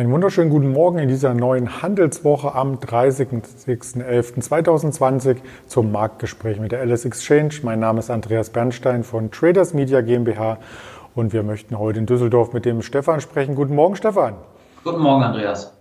Einen 0.00 0.12
wunderschönen 0.12 0.48
guten 0.48 0.72
Morgen 0.72 0.98
in 0.98 1.10
dieser 1.10 1.34
neuen 1.34 1.82
Handelswoche 1.82 2.54
am 2.54 2.76
30.11.2020 2.76 5.36
zum 5.66 5.92
Marktgespräch 5.92 6.58
mit 6.58 6.72
der 6.72 6.82
LS 6.86 7.04
Exchange. 7.04 7.56
Mein 7.64 7.80
Name 7.80 7.98
ist 7.98 8.08
Andreas 8.08 8.48
Bernstein 8.48 9.04
von 9.04 9.30
Traders 9.30 9.74
Media 9.74 10.00
GmbH 10.00 10.56
und 11.14 11.34
wir 11.34 11.42
möchten 11.42 11.78
heute 11.78 11.98
in 11.98 12.06
Düsseldorf 12.06 12.54
mit 12.54 12.64
dem 12.64 12.80
Stefan 12.80 13.20
sprechen. 13.20 13.54
Guten 13.54 13.74
Morgen, 13.74 13.94
Stefan. 13.94 14.36
Guten 14.84 15.02
Morgen, 15.02 15.22
Andreas. 15.22 15.74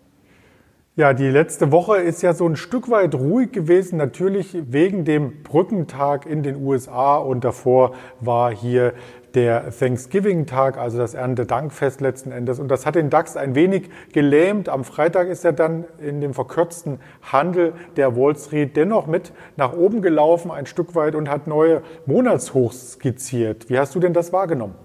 Ja, 0.98 1.14
die 1.14 1.30
letzte 1.30 1.72
Woche 1.72 2.00
ist 2.00 2.22
ja 2.22 2.34
so 2.34 2.46
ein 2.46 2.58
Stück 2.58 2.90
weit 2.90 3.16
ruhig 3.16 3.54
gewesen, 3.54 3.96
natürlich 3.96 4.58
wegen 4.70 5.06
dem 5.06 5.44
Brückentag 5.44 6.26
in 6.26 6.44
den 6.44 6.62
USA 6.62 7.16
und 7.16 7.46
davor 7.46 7.94
war 8.20 8.52
hier 8.52 8.92
der 9.36 9.72
Thanksgiving-Tag, 9.72 10.78
also 10.78 10.98
das 10.98 11.14
Erntedankfest 11.14 12.02
letzten 12.02 12.32
Endes. 12.32 12.60
Und 12.60 12.70
das 12.70 12.86
hat 12.86 12.96
den 12.96 13.10
DAX 13.10 13.38
ein 13.38 13.56
wenig 13.56 13.90
gelähmt. 14.14 14.70
Am 14.70 14.84
Freitag 14.84 15.28
ist 15.28 15.46
er 15.46 15.54
dann 15.54 15.86
in 16.00 16.22
dem 16.22 16.34
verkürzten 16.34 17.00
Handel 17.32 17.74
der 17.96 18.16
Wall 18.16 18.36
Street 18.36 18.76
dennoch 18.76 19.08
mit 19.08 19.32
nach 19.58 19.74
oben 19.74 20.02
gelaufen, 20.02 20.52
ein 20.52 20.66
Stück 20.66 20.96
weit, 20.96 21.16
und 21.16 21.30
hat 21.30 21.48
neue 21.48 21.82
Monatshochs 22.06 22.94
skizziert. 22.94 23.70
Wie 23.70 23.78
hast 23.78 23.96
du 23.96 24.00
denn 24.00 24.14
das 24.14 24.34
wahrgenommen? 24.34 24.76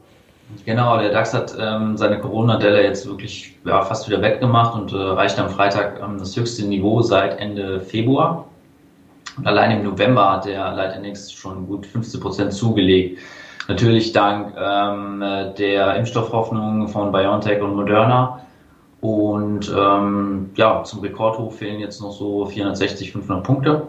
Genau, 0.66 0.98
der 0.98 1.10
DAX 1.10 1.32
hat 1.34 1.56
ähm, 1.58 1.96
seine 1.96 2.18
Corona-Delle 2.20 2.82
jetzt 2.82 3.06
wirklich 3.08 3.56
ja, 3.64 3.82
fast 3.82 4.08
wieder 4.08 4.20
weggemacht 4.20 4.74
und 4.74 4.92
äh, 4.92 4.96
erreicht 4.96 5.38
am 5.38 5.48
Freitag 5.48 6.00
ähm, 6.02 6.18
das 6.18 6.36
höchste 6.36 6.66
Niveau 6.66 7.00
seit 7.02 7.40
Ende 7.40 7.80
Februar. 7.80 8.46
Und 9.36 9.46
allein 9.46 9.72
im 9.72 9.84
November 9.84 10.32
hat 10.32 10.44
der 10.44 10.72
Leitindex 10.72 11.32
schon 11.32 11.66
gut 11.66 11.86
15 11.86 12.20
Prozent 12.20 12.52
zugelegt. 12.52 13.18
Natürlich 13.68 14.12
dank 14.12 14.54
ähm, 14.58 15.22
der 15.58 15.96
Impfstoffhoffnung 15.96 16.88
von 16.88 17.12
BioNTech 17.12 17.60
und 17.62 17.76
Moderna. 17.76 18.40
Und 19.00 19.72
ähm, 19.76 20.50
ja, 20.56 20.82
zum 20.84 21.00
Rekordhoch 21.00 21.52
fehlen 21.52 21.80
jetzt 21.80 22.00
noch 22.00 22.12
so 22.12 22.46
460, 22.46 23.12
500 23.12 23.44
Punkte. 23.44 23.88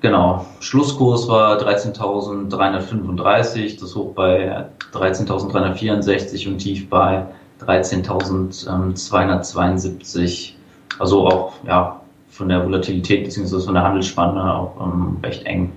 Genau, 0.00 0.44
Schlusskurs 0.60 1.28
war 1.28 1.58
13.335, 1.58 3.80
das 3.80 3.94
Hoch 3.96 4.12
bei 4.14 4.66
13.364 4.92 6.48
und 6.48 6.58
Tief 6.58 6.90
bei 6.90 7.26
13.272. 7.60 10.52
Also 10.98 11.26
auch 11.26 11.54
ja, 11.66 12.00
von 12.28 12.48
der 12.48 12.64
Volatilität 12.64 13.24
bzw. 13.24 13.60
von 13.60 13.74
der 13.74 13.84
Handelsspanne 13.84 14.54
auch 14.54 14.72
ähm, 14.80 15.18
recht 15.22 15.44
eng. 15.46 15.72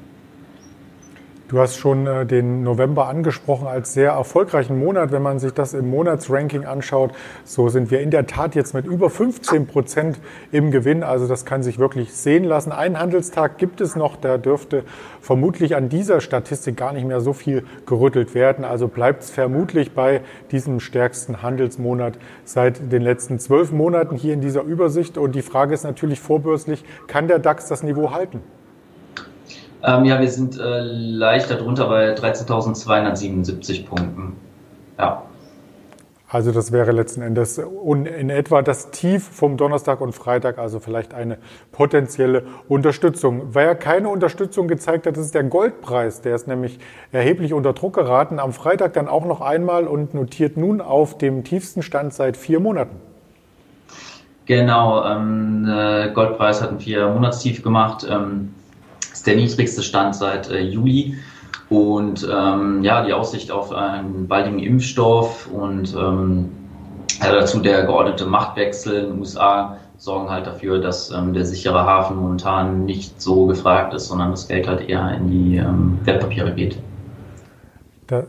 Du 1.50 1.60
hast 1.60 1.78
schon 1.78 2.08
äh, 2.08 2.26
den 2.26 2.64
November 2.64 3.08
angesprochen 3.08 3.68
als 3.68 3.94
sehr 3.94 4.12
erfolgreichen 4.12 4.78
Monat. 4.78 5.14
Wenn 5.14 5.22
man 5.22 5.40
sich 5.40 5.54
das 5.54 5.74
im 5.74 5.90
Monatsranking 5.90 6.66
anschaut, 6.66 7.12
so 7.46 7.70
sind 7.70 7.90
wir 7.90 8.02
in 8.02 8.12
der 8.12 8.28
Tat 8.28 8.54
jetzt 8.54 8.74
mit 8.74 8.86
über 8.86 9.10
15 9.10 9.66
Prozent 9.66 10.20
im 10.52 10.72
Gewinn. 10.72 11.04
Also 11.04 11.26
das 11.26 11.46
kann 11.46 11.64
sich 11.64 11.80
wirklich 11.80 12.14
sehen 12.14 12.44
lassen. 12.44 12.74
Einen 12.74 13.00
Handelstag 13.00 13.58
gibt 13.60 13.80
es 13.80 13.96
noch, 13.96 14.18
da 14.18 14.38
dürfte 14.38 14.84
vermutlich 15.22 15.78
an 15.78 15.88
dieser 15.88 16.20
Statistik 16.20 16.76
gar 16.76 16.92
nicht 16.92 17.08
mehr 17.08 17.22
so 17.22 17.32
viel 17.32 17.64
gerüttelt 17.86 18.36
werden. 18.36 18.66
Also 18.66 18.90
bleibt 18.90 19.24
es 19.24 19.30
vermutlich 19.30 19.94
bei 19.94 20.20
diesem 20.52 20.82
stärksten 20.82 21.44
Handelsmonat 21.44 22.20
seit 22.44 22.92
den 22.92 23.02
letzten 23.02 23.40
zwölf 23.40 23.72
Monaten 23.72 24.18
hier 24.18 24.34
in 24.34 24.42
dieser 24.42 24.64
Übersicht. 24.64 25.18
Und 25.18 25.34
die 25.34 25.42
Frage 25.44 25.74
ist 25.74 25.86
natürlich 25.86 26.20
vorbörslich, 26.20 26.84
kann 27.08 27.30
der 27.30 27.40
DAX 27.40 27.68
das 27.68 27.84
Niveau 27.84 28.12
halten? 28.12 28.42
Ähm, 29.84 30.06
ja, 30.06 30.20
wir 30.20 30.30
sind 30.30 30.60
äh, 30.60 30.82
leicht 30.82 31.52
darunter 31.52 31.88
bei 31.88 32.14
13.277 32.14 33.86
Punkten. 33.86 34.36
Ja. 34.98 35.24
Also 36.30 36.52
das 36.52 36.74
wäre 36.74 36.92
letzten 36.92 37.22
Endes 37.22 37.58
in 37.58 38.30
etwa 38.30 38.62
das 38.62 38.92
Tief 38.92 39.24
vom 39.24 39.56
Donnerstag 39.56 40.02
und 40.02 40.12
Freitag, 40.12 40.58
also 40.58 40.82
vielleicht 40.82 41.14
eine 41.14 41.38
potenzielle 41.72 42.44
Unterstützung. 42.68 43.54
Wer 43.54 43.76
keine 43.76 44.10
Unterstützung 44.10 44.68
gezeigt 44.68 45.08
hat, 45.08 45.16
das 45.16 45.28
ist 45.28 45.36
der 45.36 45.46
Goldpreis. 45.46 46.22
Der 46.22 46.36
ist 46.36 46.46
nämlich 46.46 46.80
erheblich 47.14 47.54
unter 47.54 47.72
Druck 47.72 47.94
geraten. 47.94 48.40
Am 48.40 48.52
Freitag 48.52 48.92
dann 48.92 49.08
auch 49.08 49.26
noch 49.26 49.40
einmal 49.40 49.88
und 49.88 50.14
notiert 50.14 50.58
nun 50.58 50.82
auf 50.82 51.18
dem 51.18 51.46
tiefsten 51.46 51.82
Stand 51.82 52.14
seit 52.14 52.36
vier 52.36 52.60
Monaten. 52.60 52.98
Genau, 54.48 55.06
ähm, 55.06 55.66
äh, 55.66 56.12
Goldpreis 56.12 56.62
hat 56.62 56.72
ein 56.72 56.80
vier 56.80 57.08
Monatstief 57.08 57.64
gemacht. 57.64 58.06
Ähm, 58.10 58.54
ist 59.18 59.28
der 59.28 59.36
niedrigste 59.36 59.82
Stand 59.82 60.16
seit 60.16 60.50
äh, 60.50 60.62
Juli. 60.62 61.18
Und 61.70 62.26
ähm, 62.32 62.84
ja, 62.84 63.04
die 63.04 63.14
Aussicht 63.14 63.52
auf 63.52 63.74
einen 63.74 64.28
baldigen 64.28 64.60
Impfstoff 64.60 65.50
und 65.52 65.94
ähm, 65.96 66.50
ja, 67.22 67.32
dazu 67.32 67.60
der 67.60 67.84
geordnete 67.84 68.26
Machtwechsel 68.26 68.96
in 68.96 69.10
den 69.12 69.20
USA 69.20 69.78
sorgen 69.98 70.30
halt 70.30 70.46
dafür, 70.46 70.80
dass 70.80 71.12
ähm, 71.12 71.34
der 71.34 71.44
sichere 71.44 71.84
Hafen 71.84 72.18
momentan 72.18 72.86
nicht 72.86 73.22
so 73.22 73.48
gefragt 73.48 73.94
ist, 73.94 74.08
sondern 74.08 74.32
das 74.32 74.48
Geld 74.48 74.68
halt 74.68 74.88
eher 74.88 75.12
in 75.16 75.30
die 75.30 75.58
ähm, 75.58 76.00
Wertpapiere 76.04 76.54
geht. 76.54 76.78
Da 78.06 78.24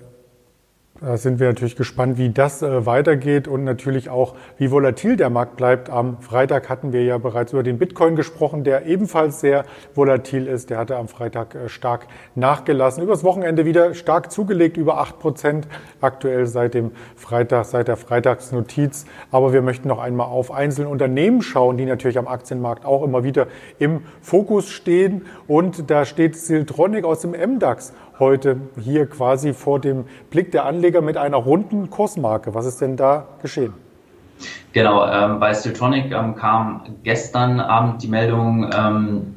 da 1.01 1.17
sind 1.17 1.39
wir 1.39 1.47
natürlich 1.47 1.77
gespannt, 1.77 2.19
wie 2.19 2.31
das 2.31 2.61
äh, 2.61 2.85
weitergeht 2.85 3.47
und 3.47 3.63
natürlich 3.63 4.11
auch, 4.11 4.35
wie 4.57 4.73
volatil 4.73 5.17
der 5.17 5.31
Markt 5.31 5.57
bleibt. 5.57 5.91
Am 5.91 6.21
Freitag 6.21 6.69
hatten 6.69 6.93
wir 6.93 7.05
ja 7.05 7.19
bereits 7.19 7.53
über 7.53 7.63
den 7.63 7.79
Bitcoin 7.79 8.17
gesprochen, 8.17 8.65
der 8.65 8.85
ebenfalls 8.87 9.39
sehr 9.41 9.65
volatil 9.95 10.49
ist. 10.49 10.71
Der 10.71 10.79
hatte 10.79 10.97
am 10.97 11.07
Freitag 11.07 11.55
äh, 11.55 11.69
stark 11.69 12.09
nachgelassen. 12.35 13.05
Übers 13.05 13.23
Wochenende 13.23 13.65
wieder 13.65 13.95
stark 13.95 14.33
zugelegt, 14.33 14.77
über 14.77 14.99
acht 14.99 15.21
Prozent 15.21 15.69
aktuell 16.01 16.47
seit 16.47 16.75
dem 16.75 16.91
Freitag, 17.15 17.67
seit 17.67 17.87
der 17.87 17.97
Freitagsnotiz. 17.97 19.07
Aber 19.31 19.53
wir 19.53 19.63
möchten 19.63 19.87
noch 19.87 20.01
einmal 20.01 20.27
auf 20.27 20.51
einzelne 20.51 20.89
Unternehmen 20.89 21.43
schauen, 21.43 21.77
die 21.77 21.85
natürlich 21.85 22.19
am 22.19 22.27
Aktienmarkt 22.27 22.85
auch 22.85 23.05
immer 23.05 23.23
wieder 23.23 23.47
im 23.79 24.01
Fokus 24.21 24.69
stehen. 24.69 25.27
Und 25.47 25.91
da 25.91 26.05
steht 26.05 26.37
Siltronic 26.37 27.05
aus 27.05 27.21
dem 27.21 27.31
MDAX 27.31 27.93
heute 28.19 28.61
hier 28.81 29.07
quasi 29.07 29.53
vor 29.53 29.81
dem 29.81 30.05
Blick 30.31 30.53
der 30.53 30.65
Anleger 30.65 31.01
mit 31.01 31.17
einer 31.17 31.37
runden 31.37 31.91
Kursmarke. 31.91 32.55
Was 32.55 32.67
ist 32.67 32.81
denn 32.81 32.97
da 32.97 33.27
geschehen? 33.43 33.75
Genau, 34.73 35.07
ähm, 35.07 35.41
bei 35.41 35.53
Siltronic 35.55 36.13
ähm, 36.13 36.35
kam 36.37 36.83
gestern 37.03 37.61
Abend 37.61 38.03
die 38.03 38.09
Meldung, 38.09 38.71
ähm, 38.77 39.37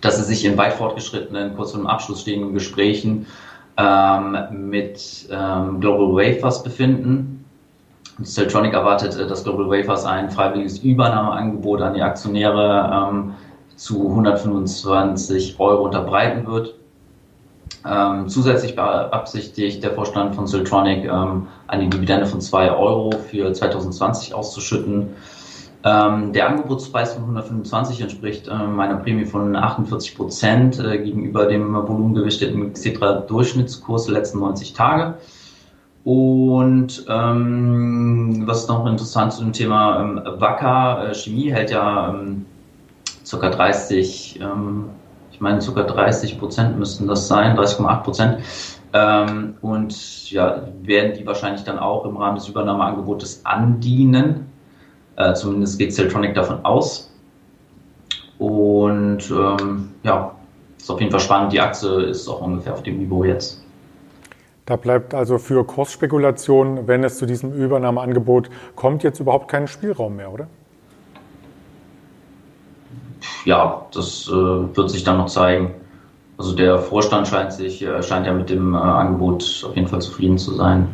dass 0.00 0.16
sie 0.16 0.24
sich 0.24 0.44
in 0.44 0.58
weit 0.58 0.74
fortgeschrittenen, 0.74 1.54
kurz 1.56 1.72
vor 1.72 1.80
dem 1.80 1.86
Abschluss 1.86 2.22
stehenden 2.22 2.52
Gesprächen 2.52 3.26
ähm, 3.76 4.36
mit 4.50 5.28
ähm, 5.30 5.80
Global 5.80 6.14
Wafers 6.14 6.62
befinden. 6.62 7.44
Siltronic 8.22 8.74
erwartet, 8.74 9.18
äh, 9.18 9.26
dass 9.26 9.44
Global 9.44 9.70
Wafers 9.70 10.04
ein 10.04 10.30
freiwilliges 10.30 10.78
Übernahmeangebot 10.78 11.80
an 11.80 11.94
die 11.94 12.02
Aktionäre 12.02 13.10
ähm, 13.10 13.34
zu 13.76 14.08
125 14.08 15.58
Euro 15.58 15.84
unterbreiten 15.84 16.46
wird. 16.46 16.74
Ähm, 17.86 18.28
zusätzlich 18.28 18.74
beabsichtigt 18.76 19.82
der 19.82 19.92
Vorstand 19.92 20.34
von 20.34 20.46
Siltronic 20.46 21.04
ähm, 21.04 21.48
eine 21.66 21.88
Dividende 21.88 22.26
von 22.26 22.40
2 22.40 22.72
Euro 22.72 23.10
für 23.30 23.52
2020 23.52 24.32
auszuschütten. 24.32 25.10
Ähm, 25.84 26.32
der 26.32 26.48
Angebotspreis 26.48 27.12
von 27.12 27.24
125 27.24 28.00
entspricht 28.00 28.48
äh, 28.48 28.54
meiner 28.54 28.96
Prämie 28.96 29.26
von 29.26 29.54
48 29.54 30.16
Prozent 30.16 30.78
äh, 30.78 30.96
gegenüber 30.96 31.44
dem 31.44 31.74
volumengewichteten 31.74 32.72
Xetra-Durchschnittskurs 32.72 34.06
der 34.06 34.14
letzten 34.14 34.38
90 34.38 34.72
Tage. 34.72 35.18
Und 36.04 37.04
ähm, 37.08 38.44
was 38.46 38.66
noch 38.66 38.86
interessant 38.86 39.34
zu 39.34 39.42
dem 39.42 39.52
Thema 39.52 40.00
ähm, 40.00 40.20
Wacker 40.38 41.10
äh, 41.10 41.14
Chemie 41.14 41.50
hält 41.50 41.70
ja 41.70 42.14
ähm, 42.14 42.46
ca. 43.30 43.50
30 43.50 44.40
ähm, 44.40 44.84
ich 45.34 45.40
meine 45.40 45.60
sogar 45.60 45.84
30 45.84 46.38
Prozent 46.38 46.78
müssten 46.78 47.08
das 47.08 47.26
sein, 47.26 47.56
30,8 47.58 48.02
Prozent. 48.02 48.38
Ähm, 48.92 49.54
und 49.62 50.30
ja, 50.30 50.62
werden 50.82 51.14
die 51.18 51.26
wahrscheinlich 51.26 51.64
dann 51.64 51.80
auch 51.80 52.04
im 52.04 52.16
Rahmen 52.16 52.36
des 52.36 52.48
Übernahmeangebotes 52.48 53.44
andienen. 53.44 54.46
Äh, 55.16 55.34
zumindest 55.34 55.76
geht 55.80 55.92
Celtronic 55.92 56.34
davon 56.34 56.64
aus. 56.64 57.12
Und 58.38 59.28
ähm, 59.28 59.90
ja, 60.04 60.36
ist 60.78 60.88
auf 60.88 61.00
jeden 61.00 61.10
Fall 61.10 61.20
spannend. 61.20 61.52
Die 61.52 61.60
Aktie 61.60 61.90
ist 62.04 62.28
auch 62.28 62.40
ungefähr 62.40 62.72
auf 62.72 62.84
dem 62.84 62.98
Niveau 62.98 63.24
jetzt. 63.24 63.60
Da 64.66 64.76
bleibt 64.76 65.14
also 65.14 65.38
für 65.38 65.64
Kursspekulation, 65.64 66.86
wenn 66.86 67.02
es 67.02 67.18
zu 67.18 67.26
diesem 67.26 67.52
Übernahmeangebot 67.52 68.50
kommt, 68.76 69.02
jetzt 69.02 69.18
überhaupt 69.18 69.48
kein 69.48 69.66
Spielraum 69.66 70.14
mehr, 70.14 70.32
oder? 70.32 70.46
Ja, 73.44 73.86
das 73.92 74.28
äh, 74.28 74.32
wird 74.32 74.90
sich 74.90 75.04
dann 75.04 75.18
noch 75.18 75.26
zeigen. 75.26 75.74
Also 76.36 76.54
der 76.54 76.78
Vorstand 76.78 77.28
scheint 77.28 77.52
sich, 77.52 77.82
äh, 77.82 78.02
scheint 78.02 78.26
ja 78.26 78.32
mit 78.32 78.50
dem 78.50 78.74
äh, 78.74 78.78
Angebot 78.78 79.64
auf 79.66 79.76
jeden 79.76 79.88
Fall 79.88 80.00
zufrieden 80.00 80.38
zu 80.38 80.54
sein. 80.54 80.88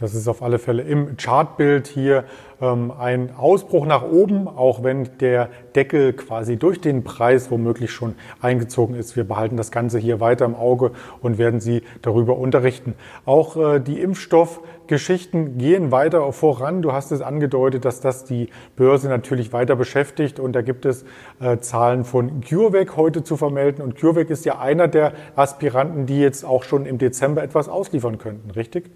Das 0.00 0.14
ist 0.14 0.28
auf 0.28 0.42
alle 0.42 0.58
Fälle 0.58 0.82
im 0.82 1.18
Chartbild 1.18 1.86
hier 1.86 2.24
ähm, 2.62 2.90
ein 2.90 3.36
Ausbruch 3.36 3.84
nach 3.84 4.02
oben, 4.02 4.48
auch 4.48 4.82
wenn 4.82 5.10
der 5.20 5.50
Deckel 5.74 6.14
quasi 6.14 6.56
durch 6.56 6.80
den 6.80 7.04
Preis 7.04 7.50
womöglich 7.50 7.90
schon 7.90 8.14
eingezogen 8.40 8.94
ist. 8.94 9.14
Wir 9.14 9.24
behalten 9.24 9.58
das 9.58 9.70
Ganze 9.70 9.98
hier 9.98 10.18
weiter 10.18 10.46
im 10.46 10.54
Auge 10.54 10.92
und 11.20 11.36
werden 11.36 11.60
Sie 11.60 11.82
darüber 12.00 12.38
unterrichten. 12.38 12.94
Auch 13.26 13.58
äh, 13.58 13.78
die 13.78 14.00
Impfstoffgeschichten 14.00 15.58
gehen 15.58 15.92
weiter 15.92 16.32
voran. 16.32 16.80
Du 16.80 16.92
hast 16.94 17.12
es 17.12 17.20
angedeutet, 17.20 17.84
dass 17.84 18.00
das 18.00 18.24
die 18.24 18.48
Börse 18.76 19.06
natürlich 19.10 19.52
weiter 19.52 19.76
beschäftigt 19.76 20.40
und 20.40 20.54
da 20.54 20.62
gibt 20.62 20.86
es 20.86 21.04
äh, 21.40 21.58
Zahlen 21.58 22.04
von 22.04 22.40
CureVac 22.40 22.96
heute 22.96 23.22
zu 23.22 23.36
vermelden 23.36 23.82
und 23.82 24.00
CureVac 24.00 24.30
ist 24.30 24.46
ja 24.46 24.58
einer 24.58 24.88
der 24.88 25.12
Aspiranten, 25.36 26.06
die 26.06 26.20
jetzt 26.20 26.46
auch 26.46 26.62
schon 26.62 26.86
im 26.86 26.96
Dezember 26.96 27.42
etwas 27.42 27.68
ausliefern 27.68 28.16
könnten, 28.16 28.50
richtig? 28.52 28.90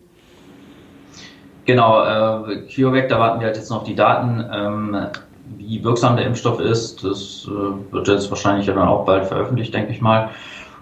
Genau, 1.65 2.03
äh, 2.03 2.63
CureVac, 2.69 3.09
da 3.09 3.19
warten 3.19 3.41
wir 3.41 3.47
halt 3.47 3.57
jetzt 3.57 3.71
noch 3.71 3.85
die 3.85 3.95
Daten, 3.95 4.45
ähm, 4.53 4.97
wie 5.57 5.83
wirksam 5.83 6.17
der 6.17 6.27
Impfstoff 6.27 6.61
ist. 6.61 7.03
Das 7.05 7.49
äh, 7.49 7.93
wird 7.93 8.09
jetzt 8.09 8.31
wahrscheinlich 8.31 8.67
ja 8.67 8.75
dann 8.75 8.89
auch 8.89 9.05
bald 9.05 9.27
veröffentlicht, 9.27 9.73
denke 9.73 9.93
ich 9.93 10.01
mal. 10.01 10.31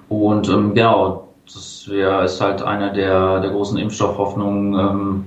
Und 0.09 0.49
ähm, 0.49 0.75
genau, 0.75 1.29
das 1.47 1.89
wär, 1.89 2.23
ist 2.23 2.41
halt 2.41 2.63
eine 2.63 2.93
der, 2.93 3.41
der 3.41 3.51
großen 3.51 3.79
Impfstoffhoffnungen 3.79 4.75
ähm, 4.75 5.27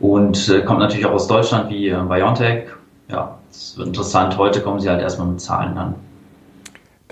und 0.00 0.48
äh, 0.48 0.62
kommt 0.62 0.80
natürlich 0.80 1.06
auch 1.06 1.12
aus 1.12 1.28
Deutschland 1.28 1.70
wie 1.70 1.88
äh, 1.88 2.02
BioNTech. 2.02 2.66
Ja, 3.08 3.38
es 3.50 3.76
wird 3.76 3.88
interessant. 3.88 4.36
Heute 4.38 4.60
kommen 4.60 4.80
sie 4.80 4.88
halt 4.88 5.00
erstmal 5.00 5.28
mit 5.28 5.40
Zahlen 5.40 5.76
an. 5.78 5.94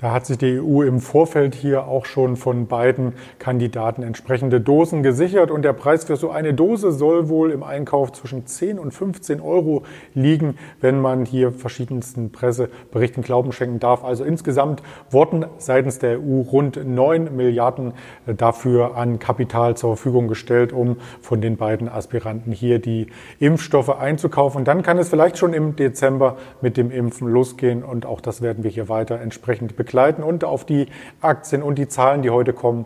Da 0.01 0.13
hat 0.13 0.25
sich 0.25 0.37
die 0.37 0.61
EU 0.61 0.83
im 0.83 1.01
Vorfeld 1.01 1.53
hier 1.55 1.85
auch 1.85 2.05
schon 2.05 2.37
von 2.37 2.67
beiden 2.67 3.15
Kandidaten 3.37 4.01
entsprechende 4.01 4.61
Dosen 4.61 5.03
gesichert 5.03 5.51
und 5.51 5.63
der 5.63 5.73
Preis 5.73 6.05
für 6.05 6.15
so 6.15 6.31
eine 6.31 6.53
Dose 6.53 6.93
soll 6.93 7.27
wohl 7.27 7.51
im 7.51 7.63
Einkauf 7.63 8.13
zwischen 8.13 8.45
10 8.45 8.79
und 8.79 8.93
15 8.93 9.41
Euro 9.41 9.83
liegen, 10.13 10.57
wenn 10.79 11.01
man 11.01 11.25
hier 11.25 11.51
verschiedensten 11.51 12.31
Presseberichten 12.31 13.23
Glauben 13.23 13.51
schenken 13.51 13.81
darf. 13.81 14.05
Also 14.05 14.23
insgesamt 14.23 14.81
wurden 15.11 15.45
seitens 15.57 15.99
der 15.99 16.21
EU 16.21 16.43
rund 16.49 16.79
9 16.81 17.35
Milliarden 17.35 17.91
dafür 18.25 18.95
an 18.95 19.19
Kapital 19.19 19.75
zur 19.75 19.97
Verfügung 19.97 20.29
gestellt, 20.29 20.71
um 20.71 20.95
von 21.19 21.41
den 21.41 21.57
beiden 21.57 21.89
Aspiranten 21.89 22.53
hier 22.53 22.79
die 22.79 23.07
Impfstoffe 23.39 23.89
einzukaufen. 23.99 24.59
Und 24.59 24.67
dann 24.69 24.81
kann 24.81 24.97
es 24.97 25.09
vielleicht 25.09 25.37
schon 25.37 25.51
im 25.51 25.75
Dezember 25.75 26.37
mit 26.61 26.77
dem 26.77 26.89
Impfen 26.89 27.27
losgehen 27.27 27.83
und 27.83 28.05
auch 28.05 28.21
das 28.21 28.41
werden 28.41 28.63
wir 28.63 28.71
hier 28.71 28.87
weiter 28.87 29.19
entsprechend 29.19 29.75
begleiten 29.75 29.88
begleiten 29.89 30.21
und 30.21 30.43
auf 30.43 30.65
die 30.65 30.85
Aktien 31.19 31.63
und 31.63 31.79
die 31.79 31.87
Zahlen, 31.87 32.21
die 32.21 32.29
heute 32.29 32.53
kommen, 32.53 32.85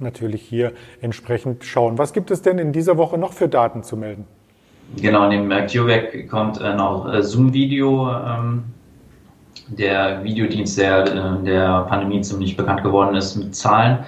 natürlich 0.00 0.42
hier 0.42 0.72
entsprechend 1.00 1.64
schauen. 1.64 1.96
Was 1.96 2.12
gibt 2.12 2.32
es 2.32 2.42
denn 2.42 2.58
in 2.58 2.72
dieser 2.72 2.96
Woche 2.96 3.18
noch 3.18 3.32
für 3.32 3.46
Daten 3.46 3.84
zu 3.84 3.96
melden? 3.96 4.26
Genau, 4.96 5.28
neben 5.28 5.48
CureVac 5.48 6.28
kommt 6.28 6.60
äh, 6.60 6.74
noch 6.74 7.12
äh, 7.12 7.22
Zoom-Video, 7.22 8.10
ähm, 8.10 8.64
der 9.68 10.24
Videodienst, 10.24 10.76
der 10.76 11.36
in 11.36 11.44
der 11.44 11.82
Pandemie 11.82 12.20
ziemlich 12.22 12.56
bekannt 12.56 12.82
geworden 12.82 13.14
ist 13.14 13.36
mit 13.36 13.54
Zahlen. 13.54 14.00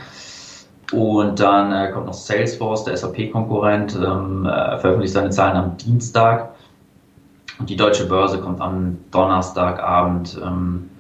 Und 0.93 1.39
dann 1.39 1.73
äh, 1.73 1.93
kommt 1.93 2.07
noch 2.07 2.15
Salesforce, 2.15 2.85
der 2.85 2.97
SAP-Konkurrent, 2.97 3.95
ähm, 3.95 4.43
veröffentlicht 4.43 5.15
seine 5.15 5.31
Zahlen 5.31 5.57
am 5.57 5.77
Dienstag. 5.77 6.57
Und 7.61 7.71
die 7.71 7.77
deutsche 7.77 8.09
Börse 8.09 8.41
kommt 8.41 8.61
am 8.61 8.99
Donnerstagabend 9.13 10.41
ähm, 10.45 10.91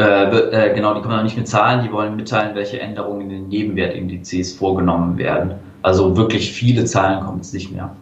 äh, 0.00 0.70
äh, 0.70 0.74
genau, 0.74 0.94
die 0.94 1.00
kommen 1.02 1.16
noch 1.16 1.22
nicht 1.22 1.36
mit 1.36 1.48
Zahlen, 1.48 1.84
die 1.84 1.92
wollen 1.92 2.16
mitteilen, 2.16 2.54
welche 2.54 2.80
Änderungen 2.80 3.22
in 3.22 3.28
den 3.28 3.48
Nebenwertindizes 3.48 4.54
vorgenommen 4.54 5.18
werden. 5.18 5.54
Also 5.82 6.16
wirklich 6.16 6.52
viele 6.52 6.84
Zahlen 6.84 7.24
kommen 7.24 7.40
es 7.40 7.52
nicht 7.52 7.72
mehr. 7.72 7.94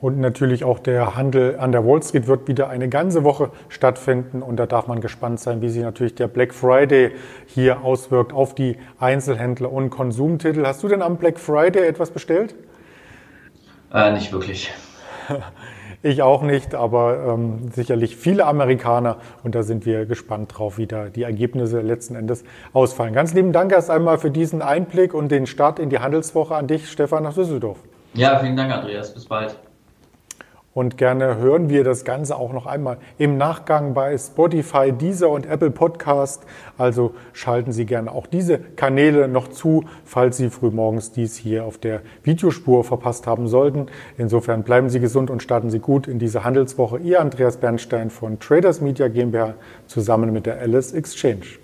Und 0.00 0.20
natürlich 0.20 0.64
auch 0.64 0.80
der 0.80 1.16
Handel 1.16 1.58
an 1.58 1.72
der 1.72 1.86
Wall 1.86 2.02
Street 2.02 2.26
wird 2.26 2.46
wieder 2.46 2.68
eine 2.68 2.90
ganze 2.90 3.24
Woche 3.24 3.50
stattfinden. 3.70 4.42
Und 4.42 4.56
da 4.56 4.66
darf 4.66 4.86
man 4.86 5.00
gespannt 5.00 5.40
sein, 5.40 5.62
wie 5.62 5.70
sich 5.70 5.82
natürlich 5.82 6.14
der 6.14 6.28
Black 6.28 6.52
Friday 6.52 7.12
hier 7.46 7.82
auswirkt 7.82 8.34
auf 8.34 8.54
die 8.54 8.76
Einzelhändler 8.98 9.72
und 9.72 9.88
Konsumtitel. 9.88 10.66
Hast 10.66 10.82
du 10.82 10.88
denn 10.88 11.00
am 11.00 11.16
Black 11.16 11.40
Friday 11.40 11.86
etwas 11.86 12.10
bestellt? 12.10 12.54
Äh, 13.94 14.12
nicht 14.12 14.30
wirklich. 14.30 14.70
Ich 16.04 16.20
auch 16.20 16.42
nicht, 16.42 16.74
aber 16.74 17.32
ähm, 17.32 17.70
sicherlich 17.72 18.14
viele 18.14 18.44
Amerikaner. 18.44 19.16
Und 19.42 19.54
da 19.54 19.62
sind 19.62 19.86
wir 19.86 20.04
gespannt 20.04 20.52
drauf, 20.54 20.76
wie 20.76 20.86
da 20.86 21.06
die 21.06 21.22
Ergebnisse 21.22 21.80
letzten 21.80 22.14
Endes 22.14 22.44
ausfallen. 22.74 23.14
Ganz 23.14 23.32
lieben 23.32 23.52
Dank 23.52 23.72
erst 23.72 23.90
einmal 23.90 24.18
für 24.18 24.30
diesen 24.30 24.60
Einblick 24.60 25.14
und 25.14 25.32
den 25.32 25.46
Start 25.46 25.78
in 25.78 25.88
die 25.88 26.00
Handelswoche 26.00 26.56
an 26.56 26.66
dich, 26.66 26.90
Stefan, 26.90 27.22
nach 27.22 27.32
Düsseldorf. 27.32 27.78
Ja, 28.12 28.38
vielen 28.38 28.54
Dank, 28.54 28.70
Andreas. 28.70 29.14
Bis 29.14 29.24
bald. 29.24 29.56
Und 30.74 30.98
gerne 30.98 31.36
hören 31.36 31.70
wir 31.70 31.84
das 31.84 32.04
Ganze 32.04 32.34
auch 32.34 32.52
noch 32.52 32.66
einmal 32.66 32.98
im 33.16 33.36
Nachgang 33.36 33.94
bei 33.94 34.18
Spotify, 34.18 34.90
Deezer 34.90 35.30
und 35.30 35.46
Apple 35.46 35.70
Podcast. 35.70 36.42
Also 36.76 37.14
schalten 37.32 37.70
Sie 37.70 37.86
gerne 37.86 38.10
auch 38.10 38.26
diese 38.26 38.58
Kanäle 38.58 39.28
noch 39.28 39.48
zu, 39.48 39.84
falls 40.04 40.36
Sie 40.36 40.50
frühmorgens 40.50 41.12
dies 41.12 41.36
hier 41.36 41.64
auf 41.64 41.78
der 41.78 42.02
Videospur 42.24 42.82
verpasst 42.82 43.28
haben 43.28 43.46
sollten. 43.46 43.86
Insofern 44.18 44.64
bleiben 44.64 44.90
Sie 44.90 44.98
gesund 44.98 45.30
und 45.30 45.44
starten 45.44 45.70
Sie 45.70 45.78
gut 45.78 46.08
in 46.08 46.18
diese 46.18 46.42
Handelswoche. 46.42 46.98
Ihr 46.98 47.20
Andreas 47.20 47.58
Bernstein 47.58 48.10
von 48.10 48.40
Traders 48.40 48.80
Media 48.80 49.06
GmbH 49.06 49.54
zusammen 49.86 50.32
mit 50.32 50.44
der 50.44 50.58
Alice 50.58 50.92
Exchange. 50.92 51.60